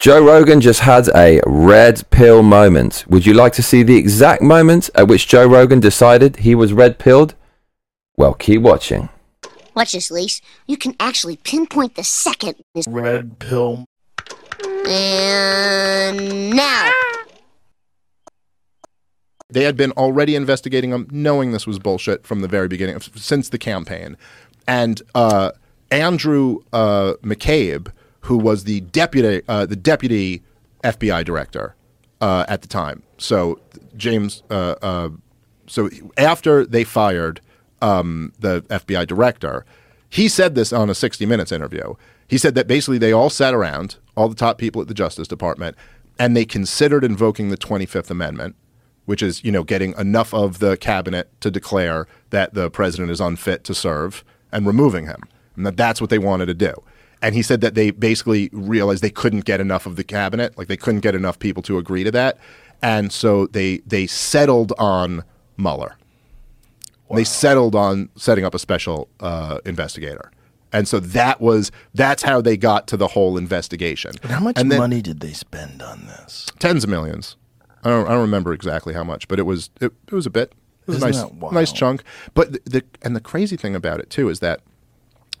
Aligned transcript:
Joe 0.00 0.24
Rogan 0.24 0.62
just 0.62 0.80
had 0.80 1.10
a 1.14 1.42
red 1.46 2.08
pill 2.08 2.42
moment. 2.42 3.04
Would 3.08 3.26
you 3.26 3.34
like 3.34 3.52
to 3.52 3.62
see 3.62 3.82
the 3.82 3.98
exact 3.98 4.40
moment 4.40 4.88
at 4.94 5.08
which 5.08 5.28
Joe 5.28 5.46
Rogan 5.46 5.78
decided 5.78 6.36
he 6.36 6.54
was 6.54 6.72
red 6.72 6.98
pilled? 6.98 7.34
Well, 8.16 8.32
keep 8.32 8.62
watching. 8.62 9.10
Watch 9.76 9.92
this, 9.92 10.10
Lise. 10.10 10.40
You 10.66 10.78
can 10.78 10.96
actually 10.98 11.36
pinpoint 11.36 11.96
the 11.96 12.02
second. 12.02 12.54
This 12.74 12.88
Red 12.88 13.38
pill. 13.40 13.84
and 14.88 16.50
now. 16.56 16.92
They 19.50 19.64
had 19.64 19.76
been 19.76 19.92
already 19.92 20.34
investigating 20.34 20.92
him, 20.92 21.08
knowing 21.10 21.52
this 21.52 21.66
was 21.66 21.78
bullshit 21.78 22.26
from 22.26 22.40
the 22.40 22.48
very 22.48 22.68
beginning, 22.68 22.98
since 23.16 23.50
the 23.50 23.58
campaign. 23.58 24.16
And 24.66 25.02
uh, 25.14 25.50
Andrew 25.90 26.60
uh, 26.72 27.14
McCabe, 27.22 27.92
who 28.22 28.36
was 28.36 28.64
the 28.64 28.80
deputy, 28.80 29.42
uh, 29.48 29.66
the 29.66 29.76
deputy 29.76 30.42
FBI 30.84 31.24
director 31.24 31.74
uh, 32.20 32.44
at 32.48 32.62
the 32.62 32.68
time, 32.68 33.02
so 33.18 33.60
James, 33.96 34.42
uh, 34.50 34.74
uh, 34.82 35.08
so 35.66 35.88
after 36.16 36.64
they 36.64 36.84
fired 36.84 37.40
um, 37.80 38.32
the 38.38 38.62
FBI 38.62 39.06
director, 39.06 39.64
he 40.08 40.28
said 40.28 40.54
this 40.54 40.72
on 40.72 40.90
a 40.90 40.94
60 40.94 41.24
Minutes 41.26 41.52
interview. 41.52 41.94
He 42.28 42.38
said 42.38 42.54
that 42.54 42.66
basically 42.66 42.98
they 42.98 43.12
all 43.12 43.30
sat 43.30 43.54
around, 43.54 43.96
all 44.16 44.28
the 44.28 44.34
top 44.34 44.58
people 44.58 44.82
at 44.82 44.88
the 44.88 44.94
Justice 44.94 45.28
Department, 45.28 45.76
and 46.18 46.36
they 46.36 46.44
considered 46.44 47.04
invoking 47.04 47.48
the 47.48 47.56
25th 47.56 48.10
Amendment 48.10 48.56
which 49.10 49.22
is 49.22 49.42
you 49.42 49.50
know 49.50 49.64
getting 49.64 49.92
enough 49.98 50.32
of 50.32 50.60
the 50.60 50.76
cabinet 50.76 51.28
to 51.40 51.50
declare 51.50 52.06
that 52.30 52.54
the 52.54 52.70
president 52.70 53.10
is 53.10 53.20
unfit 53.20 53.64
to 53.64 53.74
serve 53.74 54.22
and 54.52 54.64
removing 54.64 55.06
him, 55.06 55.20
and 55.56 55.66
that 55.66 55.76
that's 55.76 56.00
what 56.00 56.10
they 56.10 56.18
wanted 56.18 56.46
to 56.46 56.54
do. 56.54 56.72
And 57.22 57.34
he 57.34 57.42
said 57.42 57.60
that 57.60 57.74
they 57.74 57.90
basically 57.90 58.48
realized 58.52 59.02
they 59.02 59.10
couldn't 59.10 59.44
get 59.44 59.60
enough 59.60 59.84
of 59.86 59.96
the 59.96 60.04
cabinet, 60.04 60.56
like 60.56 60.68
they 60.68 60.76
couldn't 60.76 61.00
get 61.00 61.14
enough 61.14 61.38
people 61.38 61.62
to 61.64 61.76
agree 61.76 62.02
to 62.04 62.10
that, 62.12 62.38
and 62.82 63.12
so 63.12 63.46
they 63.46 63.78
they 63.86 64.06
settled 64.06 64.72
on 64.78 65.24
Mueller. 65.56 65.96
They 67.12 67.24
settled 67.24 67.74
on 67.74 68.08
setting 68.14 68.44
up 68.44 68.54
a 68.54 68.58
special 68.58 69.08
uh, 69.18 69.58
investigator. 69.66 70.30
And 70.72 70.86
so 70.86 71.00
that 71.00 71.40
was 71.40 71.72
that's 71.92 72.22
how 72.22 72.40
they 72.40 72.56
got 72.56 72.86
to 72.88 72.96
the 72.96 73.08
whole 73.08 73.36
investigation. 73.36 74.12
But 74.22 74.30
how 74.30 74.40
much 74.40 74.56
then- 74.56 74.68
money 74.68 75.02
did 75.02 75.20
they 75.20 75.32
spend 75.32 75.82
on 75.82 76.06
this? 76.06 76.46
tens 76.60 76.84
of 76.84 76.90
millions. 76.90 77.36
I 77.82 77.88
don't, 77.88 78.06
I 78.06 78.10
don't 78.10 78.20
remember 78.20 78.52
exactly 78.52 78.94
how 78.94 79.02
much, 79.02 79.26
but 79.26 79.38
it 79.38 79.42
was 79.42 79.70
it, 79.80 79.92
it 80.06 80.12
was 80.14 80.26
a 80.26 80.30
bit. 80.30 80.52
It 80.86 80.92
was 80.92 81.02
a 81.02 81.08
Isn't 81.08 81.40
nice 81.40 81.52
nice 81.52 81.72
chunk. 81.72 82.04
But 82.34 82.52
the, 82.52 82.60
the 82.64 82.84
and 83.02 83.16
the 83.16 83.20
crazy 83.20 83.56
thing 83.56 83.74
about 83.74 83.98
it 84.00 84.08
too 84.10 84.28
is 84.28 84.38
that 84.40 84.60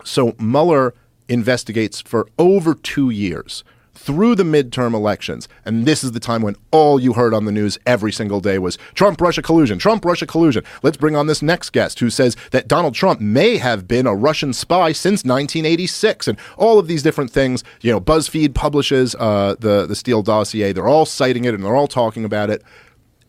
so 0.04 0.34
Mueller 0.38 0.94
investigates 1.30 2.00
for 2.00 2.28
over 2.38 2.74
two 2.74 3.08
years 3.08 3.64
through 3.94 4.34
the 4.34 4.42
midterm 4.44 4.94
elections, 4.94 5.46
and 5.64 5.84
this 5.84 6.02
is 6.02 6.12
the 6.12 6.20
time 6.20 6.40
when 6.40 6.56
all 6.70 6.98
you 6.98 7.12
heard 7.12 7.34
on 7.34 7.44
the 7.44 7.52
news 7.52 7.78
every 7.84 8.10
single 8.10 8.40
day 8.40 8.58
was 8.58 8.78
Trump 8.94 9.20
Russia 9.20 9.42
collusion, 9.42 9.78
Trump 9.78 10.04
Russia 10.04 10.26
collusion. 10.26 10.64
Let's 10.82 10.96
bring 10.96 11.16
on 11.16 11.26
this 11.26 11.42
next 11.42 11.70
guest 11.70 11.98
who 12.00 12.08
says 12.08 12.34
that 12.50 12.66
Donald 12.66 12.94
Trump 12.94 13.20
may 13.20 13.58
have 13.58 13.86
been 13.86 14.06
a 14.06 14.14
Russian 14.14 14.52
spy 14.52 14.92
since 14.92 15.22
1986, 15.24 16.28
and 16.28 16.38
all 16.56 16.78
of 16.78 16.86
these 16.86 17.02
different 17.02 17.30
things. 17.30 17.62
You 17.82 17.92
know, 17.92 18.00
BuzzFeed 18.00 18.54
publishes 18.54 19.14
uh, 19.16 19.56
the 19.58 19.86
the 19.86 19.96
Steele 19.96 20.22
dossier. 20.22 20.72
They're 20.72 20.88
all 20.88 21.06
citing 21.06 21.44
it 21.44 21.54
and 21.54 21.62
they're 21.62 21.76
all 21.76 21.88
talking 21.88 22.24
about 22.24 22.48
it. 22.48 22.62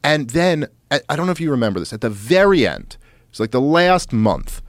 And 0.04 0.30
then 0.30 0.68
I, 0.90 1.16
don't 1.16 1.26
know 1.26 1.32
if 1.32 1.40
you 1.40 1.52
remember 1.52 1.80
this. 1.80 1.94
At 1.94 2.02
the 2.02 2.10
very 2.10 2.68
end, 2.68 2.98
it's 3.30 3.40
like 3.40 3.52
the 3.52 3.62
last 3.62 4.12
month 4.12 4.62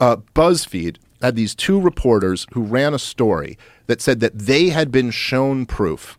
uh, 0.00 0.16
BuzzFeed 0.34 0.96
had 1.20 1.36
these 1.36 1.54
two 1.54 1.80
reporters 1.80 2.46
who 2.52 2.62
ran 2.62 2.94
a 2.94 2.98
story 2.98 3.58
that 3.86 4.00
said 4.00 4.20
that 4.20 4.38
they 4.38 4.70
had 4.70 4.90
been 4.90 5.10
shown 5.10 5.66
proof 5.66 6.18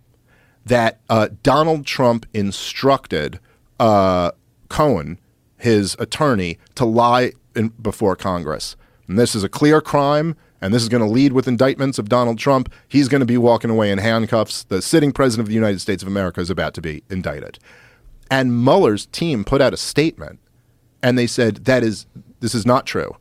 that 0.65 0.99
uh, 1.09 1.29
Donald 1.41 1.85
Trump 1.85 2.25
instructed 2.33 3.39
uh, 3.79 4.31
Cohen, 4.69 5.19
his 5.57 5.95
attorney, 5.99 6.59
to 6.75 6.85
lie 6.85 7.31
in, 7.55 7.69
before 7.69 8.15
Congress. 8.15 8.75
And 9.07 9.17
this 9.17 9.35
is 9.35 9.43
a 9.43 9.49
clear 9.49 9.81
crime, 9.81 10.35
and 10.61 10.73
this 10.73 10.83
is 10.83 10.89
going 10.89 11.03
to 11.03 11.09
lead 11.09 11.33
with 11.33 11.47
indictments 11.47 11.97
of 11.97 12.07
Donald 12.07 12.37
Trump. 12.37 12.71
He's 12.87 13.07
going 13.07 13.21
to 13.21 13.25
be 13.25 13.37
walking 13.37 13.71
away 13.71 13.91
in 13.91 13.97
handcuffs. 13.97 14.63
The 14.63 14.81
sitting 14.81 15.11
president 15.11 15.45
of 15.45 15.49
the 15.49 15.55
United 15.55 15.81
States 15.81 16.03
of 16.03 16.07
America 16.07 16.39
is 16.39 16.51
about 16.51 16.75
to 16.75 16.81
be 16.81 17.03
indicted. 17.09 17.57
And 18.29 18.63
Mueller's 18.63 19.07
team 19.07 19.43
put 19.43 19.61
out 19.61 19.73
a 19.73 19.77
statement 19.77 20.39
and 21.03 21.17
they 21.17 21.27
said 21.27 21.65
that 21.65 21.83
is 21.83 22.05
this 22.39 22.55
is 22.55 22.65
not 22.65 22.85
true. 22.85 23.15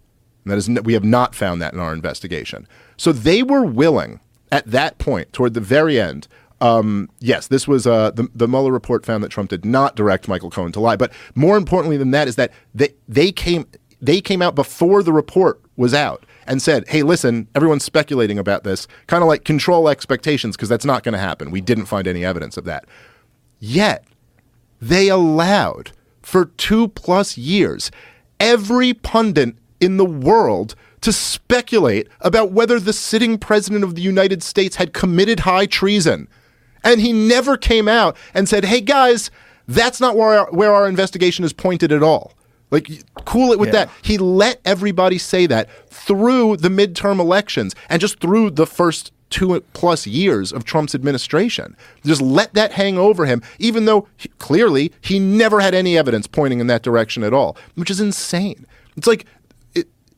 That 0.47 0.59
is 0.59 0.69
we 0.69 0.95
have 0.95 1.05
not 1.05 1.35
found 1.35 1.61
that 1.63 1.75
in 1.75 1.81
our 1.81 1.93
investigation. 1.93 2.67
So 2.97 3.13
they 3.13 3.43
were 3.43 3.65
willing 3.65 4.21
at 4.53 4.67
that 4.67 4.99
point, 4.99 5.33
toward 5.33 5.55
the 5.55 5.61
very 5.61 6.01
end. 6.01 6.27
Um, 6.61 7.09
yes, 7.21 7.47
this 7.47 7.67
was 7.67 7.87
uh, 7.87 8.11
the 8.11 8.29
the 8.35 8.49
Mueller 8.49 8.73
report 8.73 9.07
found 9.07 9.25
that 9.25 9.31
Trump 9.31 9.51
did 9.51 9.65
not 9.65 9.97
direct 9.97 10.29
Michael 10.29 10.51
Cohen 10.51 10.73
to 10.73 10.81
lie. 10.81 10.97
But 10.97 11.13
more 11.35 11.57
importantly 11.57 11.97
than 11.97 12.11
that 12.11 12.29
is 12.29 12.37
that 12.37 12.53
they 12.75 12.91
they 13.09 13.33
came 13.33 13.67
they 14.01 14.21
came 14.21 14.43
out 14.43 14.55
before 14.55 15.03
the 15.03 15.13
report 15.13 15.61
was 15.77 15.95
out 15.95 16.27
and 16.47 16.61
said, 16.61 16.87
"Hey, 16.89 17.03
listen, 17.03 17.49
everyone's 17.55 17.85
speculating 17.85 18.39
about 18.39 18.65
this. 18.65 18.87
Kind 19.07 19.23
of 19.23 19.29
like 19.29 19.45
control 19.45 19.89
expectations 19.89 20.57
because 20.57 20.69
that's 20.69 20.85
not 20.85 21.03
going 21.03 21.15
to 21.15 21.19
happen. 21.19 21.51
We 21.51 21.61
didn't 21.61 21.87
find 21.87 22.07
any 22.07 22.25
evidence 22.25 22.57
of 22.57 22.65
that." 22.65 22.85
Yet 23.59 24.05
they 24.81 25.09
allowed 25.09 25.93
for 26.23 26.47
two 26.47 26.89
plus 26.89 27.39
years 27.39 27.91
every 28.39 28.95
pundit 28.95 29.55
in 29.81 29.97
the 29.97 30.05
world 30.05 30.75
to 31.01 31.13
speculate 31.13 32.09
about 32.21 32.53
whether 32.53 32.79
the 32.79 32.93
sitting 32.93 33.39
president 33.39 33.83
of 33.85 33.95
the 33.95 34.03
United 34.03 34.43
States 34.43 34.77
had 34.77 34.93
committed 34.93 35.41
high 35.41 35.67
treason. 35.67 36.29
And 36.85 37.01
he 37.01 37.13
never 37.13 37.57
came 37.57 37.89
out 37.89 38.17
and 38.35 38.49
said, 38.49 38.65
hey 38.67 38.81
guys, 38.81 39.31
that's 39.67 40.01
not 40.01 40.17
where 40.17 40.41
our, 40.41 40.51
where 40.51 40.73
our 40.75 40.89
investigation 40.89 41.45
is 41.45 41.53
pointed 41.53 41.93
at 41.93 42.03
all. 42.03 42.33
Like, 42.71 42.89
cool 43.25 43.53
it 43.53 43.59
with 43.59 43.69
Yeah. 43.69 43.87
that. 43.87 43.91
He 44.03 44.19
let 44.19 44.61
everybody 44.65 45.19
say 45.19 45.47
that 45.47 45.69
through 45.89 46.59
the 46.59 46.69
midterm 46.69 47.19
elections 47.19 47.75
and 47.89 48.01
just 48.01 48.21
through 48.21 48.51
the 48.51 48.67
first 48.67 49.13
two 49.31 49.61
plus 49.73 50.07
years 50.07 50.53
of 50.53 50.65
Trump's 50.65 50.95
administration. 50.95 51.77
Just 52.05 52.21
let 52.21 52.53
that 52.55 52.73
hang 52.73 52.99
over 52.99 53.27
him, 53.27 53.43
even 53.59 53.85
though 53.85 54.09
he, 54.17 54.29
clearly 54.39 54.93
he 55.01 55.19
never 55.21 55.61
had 55.61 55.73
any 55.75 55.97
evidence 55.97 56.27
pointing 56.27 56.59
in 56.61 56.67
that 56.67 56.83
direction 56.83 57.23
at 57.23 57.33
all, 57.33 57.57
which 57.77 57.91
is 57.91 58.01
insane. 58.01 58.67
It's 58.97 59.07
like 59.07 59.27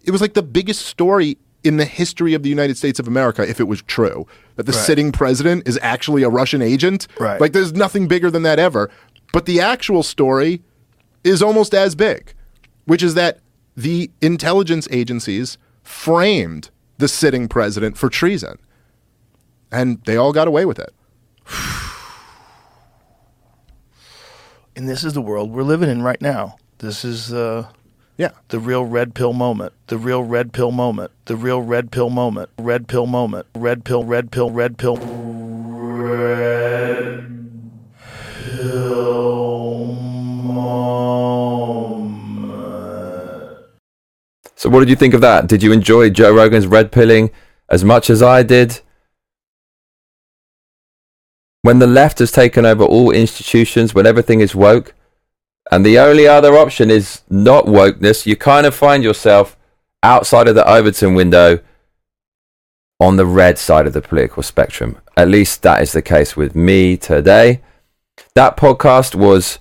it, 0.04 0.10
was 0.10 0.20
like 0.20 0.34
the 0.34 0.42
biggest 0.42 0.86
story 0.86 1.38
in 1.64 1.76
the 1.76 1.84
history 1.84 2.34
of 2.34 2.42
the 2.42 2.48
United 2.48 2.76
States 2.76 2.98
of 2.98 3.06
America 3.06 3.48
if 3.48 3.60
it 3.60 3.64
was 3.68 3.82
true 3.82 4.26
that 4.56 4.66
the 4.66 4.72
Right. 4.72 4.80
sitting 4.84 5.12
president 5.12 5.66
is 5.68 5.78
actually 5.82 6.22
a 6.22 6.28
Russian 6.28 6.60
agent. 6.62 7.06
Right. 7.20 7.40
Like 7.40 7.52
there's 7.52 7.72
nothing 7.72 8.08
bigger 8.08 8.30
than 8.30 8.42
that 8.42 8.58
ever. 8.58 8.90
But 9.32 9.46
the 9.46 9.60
actual 9.60 10.02
story 10.02 10.60
is 11.24 11.40
almost 11.42 11.72
as 11.72 11.94
big, 11.94 12.34
which 12.84 13.02
is 13.02 13.14
that 13.14 13.38
the 13.76 14.10
intelligence 14.20 14.88
agencies 14.90 15.56
framed 15.82 16.70
the 16.98 17.08
sitting 17.08 17.48
president 17.48 17.96
for 17.96 18.08
treason. 18.08 18.58
And 19.70 20.02
they 20.04 20.16
all 20.16 20.32
got 20.32 20.48
away 20.48 20.64
with 20.66 20.78
it. 20.78 20.92
And 24.74 24.88
this 24.88 25.04
is 25.04 25.12
the 25.12 25.20
world 25.22 25.50
we're 25.50 25.62
living 25.64 25.90
in 25.90 26.02
right 26.02 26.20
now. 26.20 26.56
This 26.78 27.04
is 27.04 27.32
uh, 27.32 27.69
Yeah. 28.22 28.31
the 28.50 28.60
real 28.60 28.84
red 28.84 29.15
pill 29.16 29.33
moment. 29.33 29.72
The 29.88 29.99
real 29.99 30.22
red 30.22 30.53
pill 30.53 30.71
moment. 30.71 31.10
The 31.25 31.34
real 31.34 31.60
red 31.60 31.91
pill 31.91 32.09
moment. 32.09 32.50
Red 32.56 32.87
pill 32.87 33.06
moment. 33.06 33.49
Red 33.53 33.84
pill. 33.84 34.05
Red 34.05 34.31
pill. 34.31 34.49
Red 34.49 34.78
pill. 34.78 34.97
Red 35.75 36.31
pill 38.44 39.87
moment. 39.87 40.93
So, 44.55 44.71
what 44.71 44.78
did 44.78 44.88
you 44.88 44.94
think 44.94 45.15
of 45.15 45.21
that? 45.22 45.49
Did 45.49 45.65
you 45.65 45.72
enjoy 45.72 46.09
Joe 46.11 46.32
Rogan's 46.32 46.69
red 46.69 46.93
pilling 46.93 47.32
as 47.69 47.84
much 47.84 48.09
as 48.09 48.22
I 48.22 48.44
did? 48.44 48.82
When 51.62 51.81
the 51.81 51.88
left 51.88 52.20
has 52.20 52.31
taken 52.31 52.64
over 52.64 52.85
all 52.85 53.11
institutions, 53.11 53.94
when 53.94 54.06
everything 54.06 54.41
is 54.41 54.55
woke, 54.55 54.94
and 55.72 55.86
the 55.86 55.98
only 55.98 56.28
other 56.28 56.58
option 56.58 56.90
is 56.90 57.22
not 57.30 57.64
wokeness, 57.64 58.26
you 58.26 58.36
kind 58.36 58.66
of 58.66 58.74
find 58.74 59.02
yourself 59.02 59.56
outside 60.02 60.46
of 60.46 60.54
the 60.54 60.70
Overton 60.70 61.14
window 61.14 61.60
on 63.00 63.16
the 63.16 63.24
red 63.24 63.56
side 63.56 63.86
of 63.86 63.94
the 63.94 64.02
political 64.02 64.42
spectrum. 64.42 64.98
At 65.16 65.28
least 65.28 65.62
that 65.62 65.80
is 65.80 65.92
the 65.92 66.02
case 66.02 66.36
with 66.36 66.54
me 66.54 66.98
today. 66.98 67.62
That 68.34 68.58
podcast 68.58 69.14
was 69.14 69.60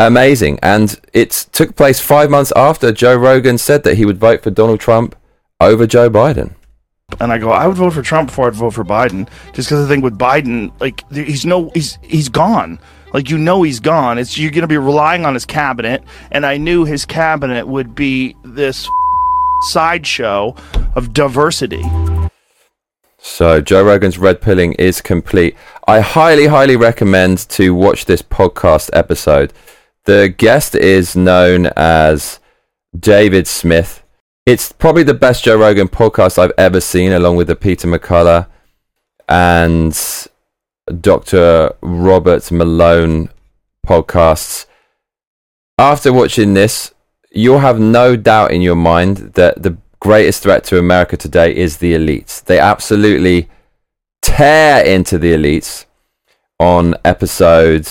amazing, 0.00 0.58
and 0.64 1.00
it 1.12 1.30
took 1.52 1.76
place 1.76 2.00
five 2.00 2.28
months 2.28 2.52
after 2.56 2.90
Joe 2.90 3.14
Rogan 3.14 3.56
said 3.56 3.84
that 3.84 3.98
he 3.98 4.04
would 4.04 4.18
vote 4.18 4.42
for 4.42 4.50
Donald 4.50 4.80
Trump 4.80 5.14
over 5.60 5.86
Joe 5.86 6.10
Biden. 6.10 6.56
And 7.20 7.32
I 7.32 7.38
go, 7.38 7.50
I 7.50 7.66
would 7.66 7.76
vote 7.76 7.92
for 7.92 8.02
Trump 8.02 8.28
before 8.28 8.46
I'd 8.46 8.54
vote 8.54 8.74
for 8.74 8.84
Biden, 8.84 9.28
just 9.52 9.68
because 9.68 9.84
I 9.84 9.88
think 9.88 10.04
with 10.04 10.18
Biden, 10.18 10.72
like 10.80 11.04
he's 11.10 11.44
no, 11.44 11.70
he's 11.74 11.98
he's 12.02 12.28
gone. 12.28 12.78
Like 13.12 13.28
you 13.28 13.38
know 13.38 13.62
he's 13.62 13.80
gone. 13.80 14.18
It's 14.18 14.38
you're 14.38 14.50
going 14.50 14.62
to 14.62 14.68
be 14.68 14.78
relying 14.78 15.26
on 15.26 15.34
his 15.34 15.44
cabinet, 15.44 16.02
and 16.30 16.46
I 16.46 16.56
knew 16.56 16.84
his 16.84 17.04
cabinet 17.04 17.66
would 17.66 17.94
be 17.94 18.36
this 18.42 18.88
sideshow 19.62 20.54
of 20.94 21.12
diversity. 21.12 21.82
So 23.18 23.60
Joe 23.60 23.84
Rogan's 23.84 24.18
red 24.18 24.40
pilling 24.40 24.72
is 24.74 25.00
complete. 25.00 25.56
I 25.86 26.00
highly, 26.00 26.46
highly 26.46 26.74
recommend 26.74 27.48
to 27.50 27.72
watch 27.72 28.06
this 28.06 28.20
podcast 28.20 28.90
episode. 28.92 29.52
The 30.04 30.34
guest 30.36 30.74
is 30.74 31.14
known 31.14 31.66
as 31.76 32.40
David 32.98 33.46
Smith. 33.46 34.01
It's 34.44 34.72
probably 34.72 35.04
the 35.04 35.14
best 35.14 35.44
Joe 35.44 35.56
Rogan 35.56 35.86
podcast 35.86 36.36
I've 36.36 36.50
ever 36.58 36.80
seen, 36.80 37.12
along 37.12 37.36
with 37.36 37.46
the 37.46 37.54
Peter 37.54 37.86
McCullough 37.86 38.48
and 39.28 39.96
Dr. 41.00 41.72
Robert 41.80 42.50
Malone 42.50 43.28
podcasts. 43.86 44.66
After 45.78 46.12
watching 46.12 46.54
this, 46.54 46.92
you'll 47.30 47.60
have 47.60 47.78
no 47.78 48.16
doubt 48.16 48.50
in 48.50 48.62
your 48.62 48.74
mind 48.74 49.34
that 49.34 49.62
the 49.62 49.76
greatest 50.00 50.42
threat 50.42 50.64
to 50.64 50.76
America 50.76 51.16
today 51.16 51.54
is 51.54 51.76
the 51.76 51.94
elites. 51.94 52.42
They 52.42 52.58
absolutely 52.58 53.48
tear 54.22 54.84
into 54.84 55.18
the 55.18 55.34
elites 55.34 55.84
on 56.58 56.96
episode 57.04 57.88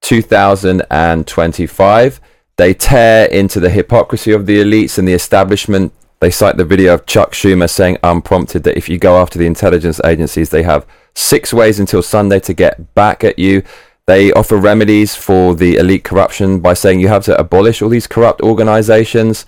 2025. 0.00 2.20
They 2.56 2.74
tear 2.74 3.26
into 3.26 3.58
the 3.58 3.70
hypocrisy 3.70 4.32
of 4.32 4.46
the 4.46 4.58
elites 4.58 4.98
and 4.98 5.08
the 5.08 5.12
establishment. 5.12 5.92
They 6.20 6.30
cite 6.30 6.56
the 6.56 6.64
video 6.64 6.94
of 6.94 7.06
Chuck 7.06 7.32
Schumer 7.32 7.68
saying 7.68 7.98
unprompted 8.02 8.62
that 8.62 8.76
if 8.76 8.88
you 8.88 8.98
go 8.98 9.18
after 9.18 9.38
the 9.38 9.46
intelligence 9.46 10.00
agencies, 10.04 10.50
they 10.50 10.62
have 10.62 10.86
six 11.14 11.52
ways 11.52 11.80
until 11.80 12.02
Sunday 12.02 12.40
to 12.40 12.54
get 12.54 12.94
back 12.94 13.24
at 13.24 13.38
you. 13.38 13.62
They 14.06 14.32
offer 14.32 14.56
remedies 14.56 15.16
for 15.16 15.54
the 15.54 15.76
elite 15.76 16.04
corruption 16.04 16.60
by 16.60 16.74
saying 16.74 17.00
you 17.00 17.08
have 17.08 17.24
to 17.24 17.38
abolish 17.38 17.82
all 17.82 17.88
these 17.88 18.06
corrupt 18.06 18.40
organizations. 18.42 19.46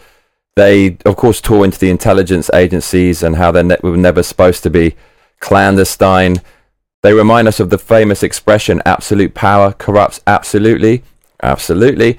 They, 0.56 0.97
of 1.05 1.17
course, 1.17 1.41
tore 1.41 1.64
into 1.64 1.79
the 1.79 1.91
intelligence 1.91 2.50
agencies 2.55 3.23
and 3.23 3.37
how 3.37 3.52
they 3.52 3.62
ne- 3.62 3.76
were 3.82 3.97
never 3.97 4.23
supposed 4.23 4.62
to 4.62 4.70
be 4.70 4.97
clandestine. 5.41 6.41
They 7.02 7.12
remind 7.12 7.47
us 7.47 7.61
of 7.61 7.70
the 7.70 7.79
famous 7.79 8.23
expression, 8.23 8.82
absolute 8.85 9.35
power 9.35 9.73
corrupts 9.73 10.20
absolutely. 10.26 11.05
Absolutely. 11.43 12.19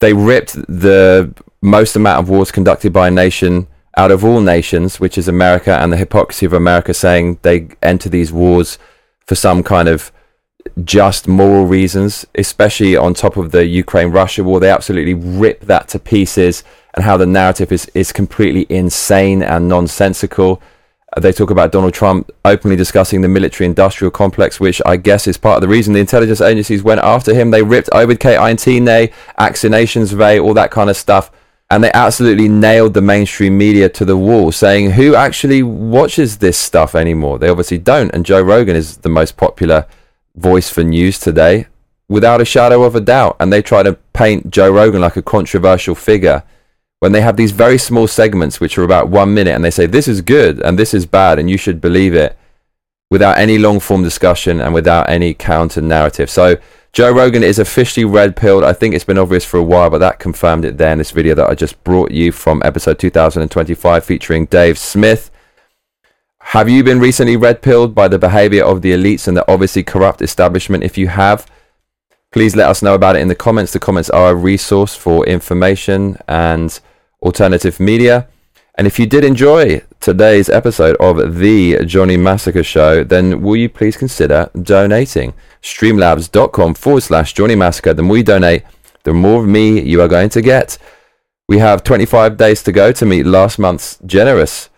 They 0.00 0.12
ripped 0.12 0.54
the 0.54 1.34
most 1.62 1.96
amount 1.96 2.20
of 2.20 2.28
wars 2.28 2.52
conducted 2.52 2.92
by 2.92 3.08
a 3.08 3.10
nation 3.10 3.66
out 3.96 4.10
of 4.10 4.24
all 4.24 4.40
nations, 4.40 5.00
which 5.00 5.16
is 5.16 5.26
America, 5.26 5.76
and 5.78 5.92
the 5.92 5.96
hypocrisy 5.96 6.44
of 6.44 6.52
America 6.52 6.92
saying 6.92 7.38
they 7.42 7.68
enter 7.82 8.08
these 8.08 8.32
wars 8.32 8.78
for 9.26 9.34
some 9.34 9.62
kind 9.62 9.88
of 9.88 10.12
just 10.84 11.26
moral 11.26 11.64
reasons, 11.64 12.26
especially 12.34 12.96
on 12.96 13.14
top 13.14 13.36
of 13.36 13.52
the 13.52 13.64
Ukraine 13.66 14.10
Russia 14.10 14.44
war. 14.44 14.60
They 14.60 14.70
absolutely 14.70 15.14
rip 15.14 15.62
that 15.62 15.88
to 15.88 15.98
pieces 15.98 16.62
and 16.94 17.04
how 17.04 17.16
the 17.16 17.26
narrative 17.26 17.72
is, 17.72 17.86
is 17.94 18.12
completely 18.12 18.66
insane 18.68 19.42
and 19.42 19.68
nonsensical. 19.68 20.60
Uh, 21.16 21.20
they 21.20 21.32
talk 21.32 21.50
about 21.50 21.72
Donald 21.72 21.94
Trump 21.94 22.30
openly 22.44 22.76
discussing 22.76 23.22
the 23.22 23.28
military 23.28 23.66
industrial 23.66 24.10
complex, 24.10 24.60
which 24.60 24.82
I 24.84 24.96
guess 24.98 25.26
is 25.26 25.38
part 25.38 25.56
of 25.56 25.62
the 25.62 25.68
reason 25.68 25.94
the 25.94 26.00
intelligence 26.00 26.42
agencies 26.42 26.82
went 26.82 27.00
after 27.00 27.34
him. 27.34 27.50
They 27.50 27.62
ripped 27.62 27.88
COVID 27.88 28.20
quarantine, 28.20 28.84
vaccinations, 28.84 30.12
Vay, 30.12 30.38
all 30.38 30.54
that 30.54 30.70
kind 30.70 30.90
of 30.90 30.96
stuff. 30.96 31.30
And 31.70 31.82
they 31.82 31.90
absolutely 31.92 32.48
nailed 32.48 32.94
the 32.94 33.00
mainstream 33.00 33.58
media 33.58 33.88
to 33.88 34.04
the 34.04 34.16
wall, 34.16 34.52
saying 34.52 34.92
who 34.92 35.16
actually 35.16 35.64
watches 35.64 36.36
this 36.36 36.56
stuff 36.56 36.94
anymore? 36.94 37.38
They 37.38 37.48
obviously 37.48 37.78
don't. 37.78 38.14
And 38.14 38.24
Joe 38.24 38.42
Rogan 38.42 38.76
is 38.76 38.98
the 38.98 39.08
most 39.08 39.36
popular 39.36 39.86
voice 40.36 40.70
for 40.70 40.84
news 40.84 41.18
today, 41.18 41.66
without 42.08 42.40
a 42.40 42.44
shadow 42.44 42.84
of 42.84 42.94
a 42.94 43.00
doubt. 43.00 43.36
And 43.40 43.52
they 43.52 43.62
try 43.62 43.82
to 43.82 43.94
paint 44.12 44.50
Joe 44.50 44.70
Rogan 44.70 45.00
like 45.00 45.16
a 45.16 45.22
controversial 45.22 45.96
figure 45.96 46.44
when 47.00 47.12
they 47.12 47.20
have 47.20 47.36
these 47.36 47.52
very 47.52 47.78
small 47.78 48.06
segments 48.06 48.60
which 48.60 48.78
are 48.78 48.84
about 48.84 49.08
one 49.08 49.34
minute 49.34 49.54
and 49.54 49.64
they 49.64 49.70
say 49.70 49.86
this 49.86 50.08
is 50.08 50.20
good 50.22 50.60
and 50.62 50.78
this 50.78 50.94
is 50.94 51.06
bad 51.06 51.38
and 51.38 51.50
you 51.50 51.58
should 51.58 51.80
believe 51.80 52.14
it 52.14 52.36
without 53.10 53.38
any 53.38 53.58
long 53.58 53.80
form 53.80 54.02
discussion 54.02 54.60
and 54.60 54.74
without 54.74 55.08
any 55.08 55.34
counter 55.34 55.80
narrative. 55.80 56.30
So 56.30 56.56
Joe 56.92 57.12
Rogan 57.12 57.42
is 57.42 57.58
officially 57.58 58.04
red 58.04 58.36
pilled. 58.36 58.64
I 58.64 58.72
think 58.72 58.94
it's 58.94 59.04
been 59.04 59.18
obvious 59.18 59.44
for 59.44 59.58
a 59.58 59.62
while, 59.62 59.90
but 59.90 59.98
that 59.98 60.18
confirmed 60.18 60.64
it 60.64 60.78
there 60.78 60.92
in 60.92 60.98
this 60.98 61.10
video 61.10 61.34
that 61.34 61.48
I 61.48 61.54
just 61.54 61.82
brought 61.84 62.10
you 62.10 62.32
from 62.32 62.62
episode 62.64 62.98
2025 62.98 64.04
featuring 64.04 64.46
Dave 64.46 64.78
Smith. 64.78 65.30
Have 66.40 66.68
you 66.68 66.82
been 66.82 67.00
recently 67.00 67.36
red 67.36 67.60
pilled 67.60 67.94
by 67.94 68.08
the 68.08 68.18
behavior 68.18 68.64
of 68.64 68.80
the 68.80 68.92
elites 68.92 69.28
and 69.28 69.36
the 69.36 69.50
obviously 69.50 69.82
corrupt 69.82 70.22
establishment? 70.22 70.84
If 70.84 70.96
you 70.96 71.08
have, 71.08 71.46
please 72.36 72.54
let 72.54 72.68
us 72.68 72.82
know 72.82 72.94
about 72.94 73.16
it 73.16 73.20
in 73.20 73.28
the 73.28 73.34
comments. 73.34 73.72
The 73.72 73.78
comments 73.78 74.10
are 74.10 74.32
a 74.32 74.34
resource 74.34 74.94
for 74.94 75.24
information 75.26 76.18
and 76.28 76.78
alternative 77.22 77.80
media. 77.80 78.28
And 78.74 78.86
if 78.86 78.98
you 78.98 79.06
did 79.06 79.24
enjoy 79.24 79.80
today's 80.00 80.50
episode 80.50 80.96
of 80.96 81.38
the 81.38 81.82
Johnny 81.86 82.18
Massacre 82.18 82.62
Show, 82.62 83.04
then 83.04 83.40
will 83.40 83.56
you 83.56 83.70
please 83.70 83.96
consider 83.96 84.50
donating? 84.52 85.32
Streamlabs.com 85.62 86.74
forward 86.74 87.04
slash 87.04 87.32
Johnny 87.32 87.54
Massacre. 87.54 87.94
The 87.94 88.02
more 88.02 88.18
you 88.18 88.22
donate, 88.22 88.64
the 89.04 89.14
more 89.14 89.40
of 89.40 89.48
me 89.48 89.80
you 89.80 90.02
are 90.02 90.08
going 90.08 90.28
to 90.28 90.42
get. 90.42 90.76
We 91.48 91.56
have 91.60 91.84
25 91.84 92.36
days 92.36 92.62
to 92.64 92.70
go 92.70 92.92
to 92.92 93.06
meet 93.06 93.24
last 93.24 93.58
month's 93.58 93.96
generous 94.04 94.68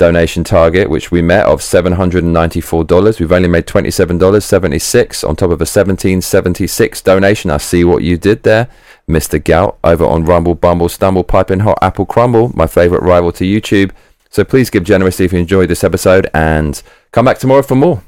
donation 0.00 0.42
target, 0.42 0.88
which 0.88 1.10
we 1.10 1.20
met 1.20 1.44
of 1.44 1.60
$794. 1.60 3.20
We've 3.20 3.30
only 3.30 3.48
made 3.48 3.66
$27.76 3.66 5.28
on 5.28 5.36
top 5.36 5.50
of 5.50 5.60
a 5.60 5.68
1776 5.68 7.02
donation. 7.02 7.50
I 7.50 7.58
see 7.58 7.84
what 7.84 8.02
you 8.02 8.16
did 8.16 8.42
there, 8.42 8.68
Mr. 9.06 9.42
Gout, 9.42 9.78
over 9.84 10.06
on 10.06 10.24
Rumble, 10.24 10.54
Bumble, 10.54 10.88
Stumble, 10.88 11.22
Piping 11.22 11.60
Hot, 11.60 11.78
Apple 11.82 12.06
Crumble, 12.06 12.50
my 12.56 12.66
favorite 12.66 13.02
rival 13.02 13.30
to 13.32 13.44
YouTube. 13.44 13.90
So 14.30 14.42
please 14.42 14.70
give 14.70 14.84
generously 14.84 15.26
if 15.26 15.34
you 15.34 15.38
enjoyed 15.38 15.68
this 15.68 15.84
episode 15.84 16.30
and 16.32 16.82
come 17.12 17.26
back 17.26 17.38
tomorrow 17.38 17.62
for 17.62 17.74
more. 17.74 18.02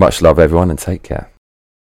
Much 0.00 0.20
love, 0.20 0.40
everyone, 0.40 0.70
and 0.70 0.78
take 0.78 1.04
care. 1.04 1.33